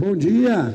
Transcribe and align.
Bom 0.00 0.16
dia. 0.16 0.72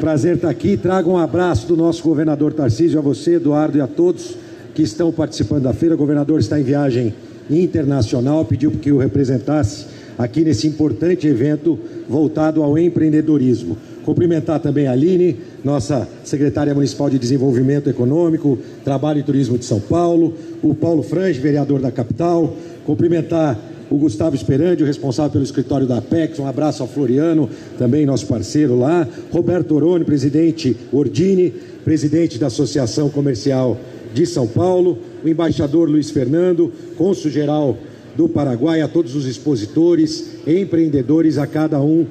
Prazer 0.00 0.36
estar 0.36 0.48
aqui. 0.48 0.74
Trago 0.74 1.10
um 1.10 1.18
abraço 1.18 1.66
do 1.66 1.76
nosso 1.76 2.02
governador 2.02 2.54
Tarcísio 2.54 2.98
a 2.98 3.02
você, 3.02 3.34
Eduardo, 3.34 3.76
e 3.76 3.80
a 3.82 3.86
todos 3.86 4.34
que 4.74 4.80
estão 4.80 5.12
participando 5.12 5.64
da 5.64 5.74
feira. 5.74 5.94
O 5.94 5.98
governador 5.98 6.40
está 6.40 6.58
em 6.58 6.62
viagem 6.62 7.12
internacional, 7.50 8.42
pediu 8.46 8.70
que 8.70 8.90
o 8.90 8.96
representasse 8.96 9.84
aqui 10.16 10.42
nesse 10.42 10.66
importante 10.66 11.26
evento 11.26 11.78
voltado 12.08 12.62
ao 12.62 12.78
empreendedorismo. 12.78 13.76
Cumprimentar 14.02 14.58
também 14.58 14.86
a 14.86 14.92
Aline, 14.92 15.36
nossa 15.62 16.08
secretária 16.24 16.74
municipal 16.74 17.10
de 17.10 17.18
Desenvolvimento 17.18 17.90
Econômico, 17.90 18.58
Trabalho 18.82 19.20
e 19.20 19.22
Turismo 19.22 19.58
de 19.58 19.66
São 19.66 19.78
Paulo, 19.78 20.32
o 20.62 20.74
Paulo 20.74 21.02
Frange, 21.02 21.38
vereador 21.38 21.82
da 21.82 21.90
capital, 21.90 22.56
cumprimentar 22.86 23.58
o 23.90 23.96
Gustavo 23.96 24.34
Esperandi, 24.34 24.82
o 24.82 24.86
responsável 24.86 25.32
pelo 25.32 25.44
escritório 25.44 25.86
da 25.86 25.98
Apex, 25.98 26.38
um 26.38 26.46
abraço 26.46 26.82
ao 26.82 26.88
Floriano, 26.88 27.48
também 27.78 28.06
nosso 28.06 28.26
parceiro 28.26 28.78
lá, 28.78 29.06
Roberto 29.30 29.74
Oroni, 29.74 30.04
presidente 30.04 30.76
Ordini, 30.92 31.52
presidente 31.84 32.38
da 32.38 32.46
Associação 32.46 33.10
Comercial 33.10 33.78
de 34.14 34.26
São 34.26 34.46
Paulo, 34.46 34.98
o 35.24 35.28
embaixador 35.28 35.88
Luiz 35.88 36.10
Fernando, 36.10 36.72
cônsul 36.96 37.30
geral 37.30 37.76
do 38.16 38.28
Paraguai, 38.28 38.82
a 38.82 38.88
todos 38.88 39.14
os 39.16 39.26
expositores, 39.26 40.32
empreendedores, 40.46 41.38
a 41.38 41.46
cada 41.46 41.80
um 41.80 42.06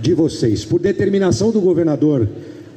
de 0.00 0.12
vocês. 0.14 0.64
Por 0.64 0.80
determinação 0.80 1.50
do 1.50 1.60
governador 1.60 2.28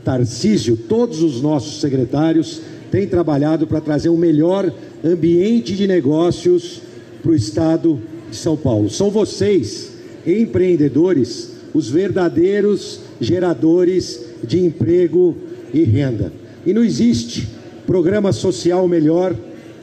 Tarcísio, 0.04 0.78
todos 0.78 1.22
os 1.22 1.42
nossos 1.42 1.82
secretários 1.82 2.62
têm 2.90 3.08
trabalhado 3.08 3.68
para 3.68 3.82
trazer 3.82 4.10
um 4.10 4.18
melhor 4.18 4.72
ambiente 5.04 5.76
de 5.76 5.88
negócios 5.88 6.82
para 7.22 7.32
o 7.32 7.36
Estado 7.36 8.00
de 8.30 8.36
São 8.36 8.56
Paulo. 8.58 8.90
São 8.90 9.10
vocês, 9.10 9.92
empreendedores, 10.26 11.52
os 11.74 11.90
verdadeiros 11.90 13.02
geradores 13.20 14.26
de 14.44 14.64
emprego 14.64 15.36
e 15.74 15.84
renda. 15.84 16.32
E 16.66 16.74
não 16.74 16.84
existe 16.84 17.48
programa 17.86 18.32
social 18.32 18.88
melhor 18.88 19.36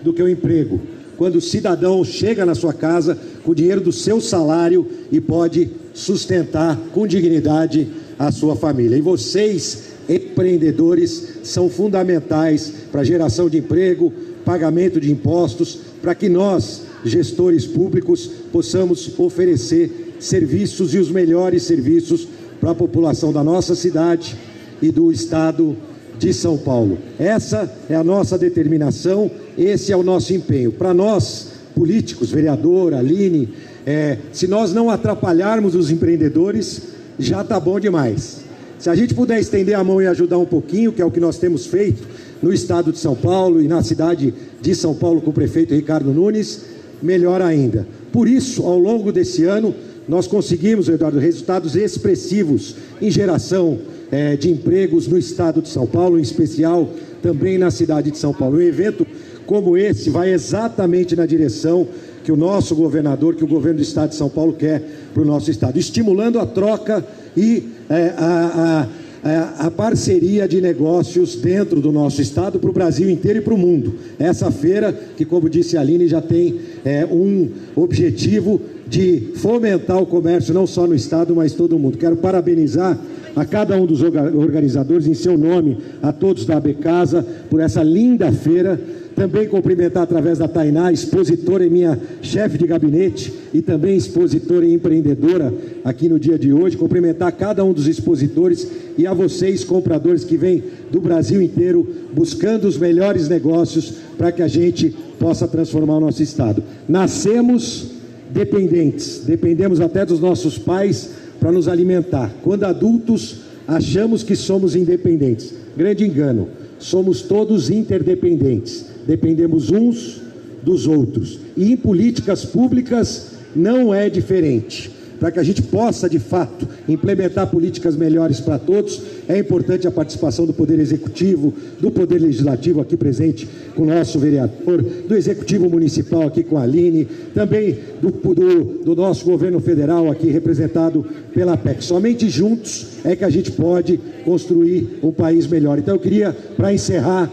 do 0.02 0.12
que 0.12 0.22
o 0.22 0.28
emprego. 0.28 0.80
Quando 1.16 1.36
o 1.36 1.41
cidadão 1.41 2.04
chega 2.04 2.44
na 2.44 2.54
sua 2.54 2.72
casa 2.72 3.16
com 3.44 3.52
o 3.52 3.54
dinheiro 3.54 3.80
do 3.80 3.92
seu 3.92 4.20
salário 4.20 4.86
e 5.10 5.20
pode 5.20 5.70
sustentar 5.92 6.76
com 6.92 7.06
dignidade 7.06 7.88
a 8.19 8.32
sua 8.32 8.56
família. 8.56 8.97
E 8.97 9.00
vocês, 9.00 9.94
empreendedores, 10.08 11.38
são 11.44 11.69
fundamentais 11.69 12.72
para 12.91 13.02
a 13.02 13.04
geração 13.04 13.48
de 13.48 13.58
emprego, 13.58 14.12
pagamento 14.44 15.00
de 15.00 15.10
impostos, 15.10 15.78
para 16.02 16.14
que 16.14 16.28
nós, 16.28 16.82
gestores 17.05 17.66
públicos, 17.66 18.30
possamos 18.50 19.19
oferecer 19.19 20.14
serviços 20.19 20.94
e 20.94 20.98
os 20.98 21.10
melhores 21.10 21.62
serviços 21.64 22.27
para 22.60 22.70
a 22.70 22.74
população 22.74 23.33
da 23.33 23.44
nossa 23.44 23.74
cidade 23.74 24.36
e 24.80 24.91
do 24.91 25.12
estado 25.12 25.77
de 26.19 26.32
São 26.32 26.56
Paulo. 26.56 26.98
Essa 27.19 27.70
é 27.88 27.94
a 27.94 28.05
nossa 28.05 28.38
determinação, 28.38 29.30
esse 29.58 29.92
é 29.92 29.97
o 29.97 30.02
nosso 30.02 30.32
empenho. 30.32 30.72
Para 30.72 30.94
nós, 30.94 31.48
políticos, 31.75 32.30
vereador, 32.30 32.94
Aline, 32.94 33.50
é, 33.84 34.19
se 34.32 34.47
nós 34.47 34.72
não 34.72 34.88
atrapalharmos 34.88 35.75
os 35.75 35.91
empreendedores, 35.91 36.82
já 37.19 37.42
está 37.42 37.60
bom 37.60 37.78
demais. 37.78 38.44
Se 38.78 38.91
a 38.91 38.94
gente 38.94 39.14
puder 39.14 39.38
estender 39.41 39.75
a 39.75 39.84
mão 39.84 40.00
e 40.00 40.06
ajudar 40.06 40.38
um 40.38 40.44
pouquinho, 40.44 40.92
que 40.92 41.02
é 41.02 41.05
o 41.05 41.10
que 41.10 41.20
nós 41.20 41.38
temos 41.38 41.66
feito 41.66 42.06
no 42.42 42.52
estado 42.52 42.92
de 42.92 42.98
São 42.98 43.14
Paulo 43.14 43.60
e 43.60 43.69
na 43.69 43.82
cidade 43.82 44.34
de 44.60 44.75
São 44.75 44.94
Paulo 44.94 45.20
com 45.20 45.30
o 45.30 45.34
prefeito 45.34 45.75
Ricardo 45.75 46.12
Nunes, 46.12 46.62
melhor 47.03 47.42
ainda. 47.42 47.87
Por 48.12 48.28
isso, 48.28 48.62
ao 48.62 48.78
longo 48.78 49.12
desse 49.12 49.45
ano, 49.45 49.75
nós 50.09 50.27
conseguimos, 50.27 50.89
Eduardo, 50.89 51.19
resultados 51.19 51.77
expressivos 51.77 52.77
em 53.00 53.11
geração 53.11 53.78
é, 54.11 54.37
de 54.37 54.50
empregos 54.50 55.09
no 55.09 55.19
estado 55.19 55.62
de 55.62 55.69
São 55.69 55.87
Paulo, 55.87 56.19
em 56.19 56.22
especial 56.22 56.91
também 57.22 57.59
na 57.59 57.70
cidade 57.70 58.11
de 58.11 58.19
São 58.19 58.33
Paulo. 58.33 58.59
Um 58.59 58.62
evento 58.62 59.06
como 59.47 59.77
esse 59.77 60.10
vai 60.10 60.33
exatamente 60.33 61.16
na 61.16 61.27
direção 61.27 61.87
que 62.22 62.33
o 62.33 62.37
nosso 62.37 62.75
governador, 62.75 63.34
que 63.34 63.44
o 63.44 63.47
governo 63.47 63.78
do 63.78 63.83
estado 63.83 64.10
de 64.10 64.16
São 64.16 64.31
Paulo 64.31 64.54
quer 64.54 64.83
para 65.12 65.22
o 65.22 65.27
nosso 65.27 65.50
estado, 65.50 65.78
estimulando 65.78 66.38
a 66.38 66.47
troca 66.47 67.04
e 67.37 67.69
é, 67.88 68.15
a, 68.16 68.87
a, 68.87 68.88
a, 69.24 69.70
parceria 69.70 70.46
de 70.46 70.60
negócios 70.60 71.34
dentro 71.36 71.80
do 71.80 71.90
nosso 71.90 72.20
estado 72.20 72.58
para 72.58 72.68
o 72.68 72.72
Brasil 72.74 73.08
inteiro 73.08 73.38
e 73.38 73.42
para 73.42 73.54
o 73.54 73.58
mundo. 73.58 73.94
Essa 74.18 74.50
feira, 74.50 74.92
que 74.92 75.24
como 75.24 75.48
disse 75.48 75.78
a 75.78 75.80
Aline, 75.80 76.06
já 76.06 76.20
tem 76.20 76.60
é, 76.84 77.06
um 77.06 77.48
objetivo 77.74 78.60
de 78.86 79.32
fomentar 79.36 79.96
o 79.96 80.04
comércio 80.04 80.52
não 80.52 80.66
só 80.66 80.86
no 80.86 80.94
estado, 80.94 81.34
mas 81.34 81.54
todo 81.54 81.78
mundo. 81.78 81.96
Quero 81.96 82.16
parabenizar 82.16 82.98
a 83.34 83.46
cada 83.46 83.80
um 83.80 83.86
dos 83.86 84.02
organizadores, 84.02 85.06
em 85.06 85.14
seu 85.14 85.38
nome, 85.38 85.78
a 86.02 86.12
todos 86.12 86.44
da 86.44 86.58
AB 86.58 86.74
Casa, 86.74 87.26
por 87.48 87.60
essa 87.60 87.82
linda 87.82 88.30
feira. 88.30 88.78
Também 89.14 89.47
cumprimentar 89.47 90.02
através 90.02 90.38
da 90.38 90.48
Tainá, 90.48 90.92
expositora 90.92 91.64
e 91.64 91.70
minha 91.70 91.98
chefe 92.20 92.58
de 92.58 92.66
gabinete, 92.66 93.32
e 93.52 93.62
também 93.62 93.97
expositora 93.97 94.66
e 94.66 94.75
empreendedora 94.75 95.54
aqui 95.84 96.08
no 96.08 96.19
dia 96.19 96.38
de 96.38 96.52
hoje. 96.52 96.76
Cumprimentar 96.76 97.30
cada 97.32 97.64
um 97.64 97.72
dos 97.72 97.86
expositores 97.86 98.66
e 98.98 99.06
a 99.06 99.14
vocês, 99.14 99.62
compradores 99.64 100.24
que 100.24 100.36
vêm 100.36 100.64
do 100.91 101.00
Brasil 101.00 101.41
inteiro 101.41 101.86
buscando 102.12 102.66
os 102.66 102.76
melhores 102.76 103.28
negócios 103.28 103.94
para 104.19 104.32
que 104.32 104.42
a 104.42 104.48
gente 104.48 104.94
possa 105.19 105.47
transformar 105.47 105.98
o 105.98 106.00
nosso 106.00 106.22
estado. 106.22 106.62
Nascemos 106.88 107.92
dependentes, 108.30 109.22
dependemos 109.24 109.80
até 109.80 110.04
dos 110.04 110.20
nossos 110.20 110.58
pais 110.58 111.10
para 111.38 111.53
nos 111.53 111.69
alimentar. 111.69 112.34
Quando 112.42 112.64
adultos, 112.64 113.36
achamos 113.66 114.22
que 114.22 114.34
somos 114.34 114.74
independentes. 114.74 115.54
Grande 115.76 116.04
engano. 116.04 116.48
Somos 116.78 117.22
todos 117.22 117.70
interdependentes. 117.70 118.94
Dependemos 119.06 119.70
uns 119.70 120.20
dos 120.62 120.87
outros. 120.87 121.38
E 121.56 121.72
em 121.72 121.76
políticas 121.76 122.44
públicas 122.44 123.32
não 123.54 123.94
é 123.94 124.09
diferente 124.09 124.91
para 125.25 125.31
que 125.31 125.38
a 125.38 125.42
gente 125.42 125.62
possa, 125.62 126.06
de 126.06 126.19
fato, 126.19 126.69
implementar 126.88 127.47
políticas 127.47 127.97
melhores 127.97 128.41
para 128.41 128.59
todos, 128.59 129.00
é 129.28 129.38
importante 129.38 129.87
a 129.87 129.91
participação 129.91 130.44
do 130.44 130.53
Poder 130.53 130.78
Executivo, 130.78 131.50
do 131.81 131.91
Poder 131.91 132.19
Legislativo 132.19 132.81
aqui 132.81 132.94
presente 132.94 133.48
com 133.75 133.82
o 133.82 133.87
nosso 133.87 134.19
vereador, 134.19 134.82
do 134.82 135.15
Executivo 135.15 135.69
Municipal 135.71 136.26
aqui 136.26 136.42
com 136.42 136.59
a 136.59 136.62
Aline, 136.62 137.06
também 137.34 137.78
do, 138.03 138.10
do, 138.10 138.65
do 138.84 138.94
nosso 138.94 139.25
governo 139.25 139.60
federal 139.60 140.10
aqui 140.10 140.28
representado 140.28 141.06
pela 141.32 141.56
PEC. 141.56 141.82
Somente 141.82 142.28
juntos 142.28 142.98
é 143.04 143.16
que 143.16 143.25
a 143.25 143.31
gente 143.31 143.50
pode 143.53 143.98
construir 144.25 144.98
um 145.03 145.10
país 145.10 145.47
melhor. 145.47 145.78
Então 145.78 145.94
eu 145.94 146.00
queria, 146.00 146.36
para 146.56 146.71
encerrar, 146.71 147.31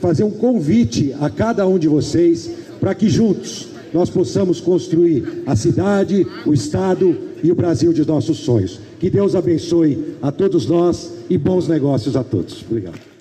fazer 0.00 0.24
um 0.24 0.30
convite 0.30 1.14
a 1.20 1.30
cada 1.30 1.66
um 1.66 1.78
de 1.78 1.88
vocês 1.88 2.50
para 2.80 2.94
que 2.94 3.08
juntos 3.08 3.68
nós 3.92 4.10
possamos 4.10 4.60
construir 4.60 5.42
a 5.46 5.56
cidade, 5.56 6.26
o 6.44 6.52
Estado 6.52 7.16
e 7.42 7.50
o 7.50 7.54
Brasil 7.54 7.92
de 7.92 8.06
nossos 8.06 8.38
sonhos. 8.38 8.80
Que 8.98 9.08
Deus 9.08 9.34
abençoe 9.34 10.16
a 10.20 10.30
todos 10.30 10.66
nós 10.66 11.12
e 11.30 11.38
bons 11.38 11.68
negócios 11.68 12.16
a 12.16 12.24
todos. 12.24 12.62
Obrigado. 12.68 13.15